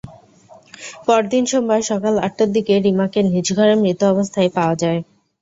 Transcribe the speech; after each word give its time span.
পরদিন 1.05 1.43
সোমবার 1.45 1.81
সকাল 1.91 2.13
আটটার 2.25 2.49
দিকে 2.55 2.73
রিমাকে 2.85 3.19
নিজ 3.27 3.47
ঘরে 3.57 3.73
মৃত 3.81 4.01
অবস্থায় 4.13 4.49
পাওয়া 4.55 4.75
যায়। 4.81 4.99